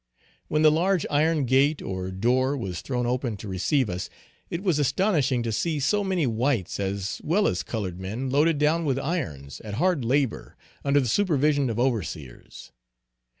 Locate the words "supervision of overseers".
11.07-12.71